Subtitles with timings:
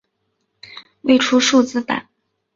[1.03, 2.07] 未出数字版。